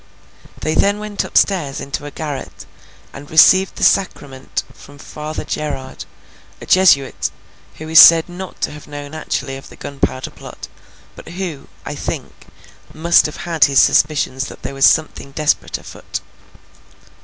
[0.61, 2.65] They then went up stairs into a garret,
[3.13, 6.05] and received the Sacrament from Father Gerard,
[6.59, 7.29] a Jesuit,
[7.75, 10.67] who is said not to have known actually of the Gunpowder Plot,
[11.15, 12.47] but who, I think,
[12.91, 16.21] must have had his suspicions that there was something desperate afoot.